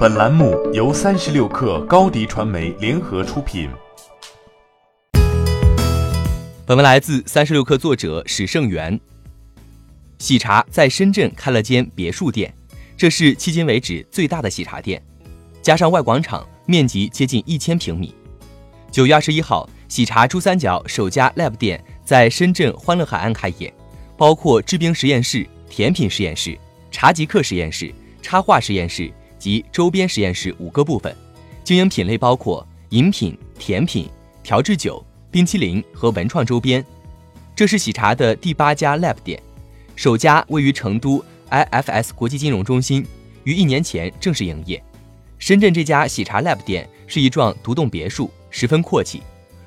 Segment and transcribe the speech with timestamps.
[0.00, 3.68] 本栏目由三十六氪高低传媒联合出品。
[6.64, 8.98] 本文来自三十六氪作者史胜元。
[10.18, 12.50] 喜茶在深圳开了间别墅店，
[12.96, 15.02] 这是迄今为止最大的喜茶店，
[15.60, 18.14] 加上外广场，面积接近一千平米。
[18.90, 23.70] 九月二十一号，喜茶珠三角首家 Lab 店在深圳欢乐海岸开业，
[24.16, 26.58] 包括制冰实验室、甜品实验室、
[26.90, 27.92] 茶极客实验室。
[28.22, 29.10] 插画实验室
[29.40, 31.12] 及周边实验室五个部分，
[31.64, 34.08] 经营品类包括饮品、甜品、
[34.42, 36.84] 调制酒、冰淇淋和文创周边。
[37.56, 39.42] 这是喜茶的第八家 Lab 店，
[39.96, 43.04] 首家位于成都 IFS 国际金融中心，
[43.44, 44.82] 于一年前正式营业。
[45.38, 49.22] 深圳这家喜茶 Lab 店是一幢独栋别墅，十分阔气。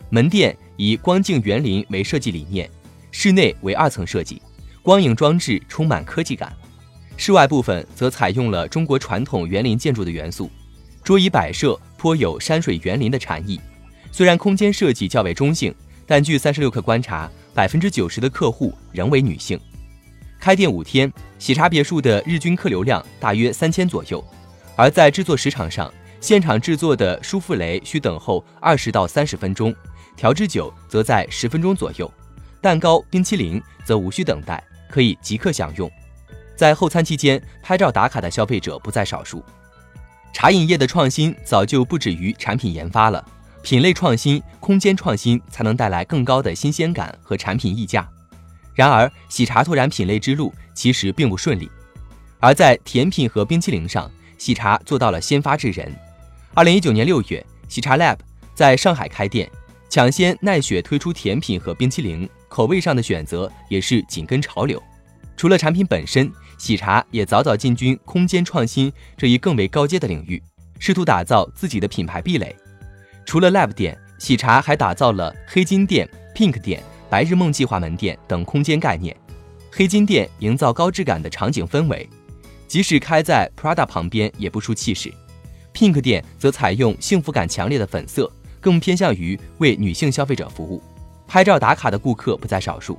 [0.09, 2.69] 门店以光净园林为设计理念，
[3.11, 4.41] 室内为二层设计，
[4.83, 6.55] 光影装置充满科技感。
[7.25, 10.51] 室外部分则采用了中国传统园林建筑的元素，
[11.05, 13.57] 桌椅摆设颇有山水园林的禅意。
[14.11, 15.73] 虽然空间设计较为中性，
[16.05, 19.57] 但据三十六氪观察，百分之九十的客户仍为女性。
[20.37, 24.21] 开店五天，喜茶别墅的日均客流量大约三千左右。
[24.75, 29.73] 而在制作时长上，现场制作的舒芙蕾需等候二十到三十分钟，
[30.17, 32.13] 调制酒则在十分钟左右，
[32.59, 35.89] 蛋糕、冰淇淋则无需等待，可以即刻享用。
[36.55, 39.43] 在后餐期间拍照打卡的消费者不在少数。
[40.31, 43.23] 茶饮业的创新早就不止于产品研发了，
[43.61, 48.07] 品类创新、空间创新才能带来更高的新鲜感和产品溢价。
[48.73, 51.69] 然而，喜茶拓展品类之路其实并不顺利。
[52.39, 55.93] 而在甜品和冰淇淋上，喜茶做到了先发制人。
[56.55, 58.17] 二零一九年六月，喜茶 Lab
[58.55, 59.49] 在上海开店，
[59.89, 64.81] 抢先奈雪推出甜品和冰淇淋，口味上的选择也是紧跟潮流。
[65.43, 66.31] 除了产品本身。
[66.57, 70.41] 喜茶也早早进军空间创新这一更为高阶的领域，
[70.79, 72.55] 试图打造自己的品牌壁垒。
[73.25, 79.13] 除了 Lab 店，喜茶还打造了黑金店、Pink 店、白日梦计划门店等空间概念。
[79.69, 82.09] 黑金店营造高质感的场景氛围，
[82.65, 85.13] 即使开在 Prada 旁边也不输气势。
[85.73, 90.81] Pink 店则采用幸福感强烈的粉色，更偏向于为女性消费者服务，
[91.27, 92.97] 拍照打卡的顾客不在少数。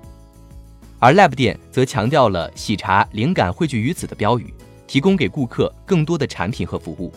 [1.04, 4.54] 而 Lab 店则强调了“喜茶灵感汇聚于此”的标语，
[4.86, 7.12] 提供给顾客更多的产品和服务。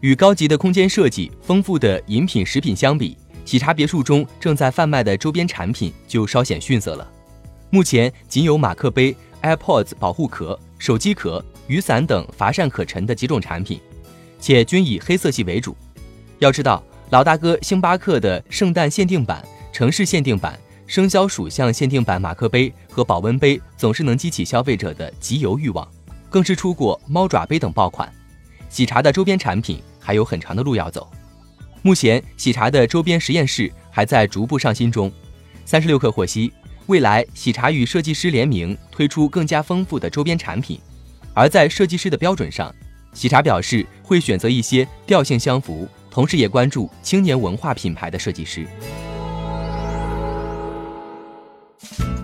[0.00, 7.08] 与高级的空间设计、丰富的饮品食品相比，喜茶别墅中正在贩卖的周边产品就稍显逊色了。
[7.70, 13.80] 目前仅有马克杯、AirPods 保护壳、手机壳、雨伞等乏善可陈的几种产品，
[14.40, 15.76] 且均以黑色系为主。
[16.40, 19.40] 要知道，老大哥星巴克的圣诞限定版、
[19.72, 20.58] 城市限定版。
[20.92, 25.88] 生肖属相限定版马克杯和保温杯总是能激起消费者的集邮欲望，
[26.28, 28.12] 更是出过猫爪杯等爆款。
[28.68, 31.10] 喜茶的周边产品还有很长的路要走。
[31.80, 35.10] 目前，喜茶的周边实验室还在逐步上新中。
[35.64, 36.52] 三十六氪获悉，
[36.88, 40.78] 未来喜茶与设计师联名推出更加丰富的周边产品，
[41.32, 42.70] 而在设计师的标准上，
[43.14, 48.66] 喜茶表示会选择一些调性相符，同时也关注青年文化品牌的设计师。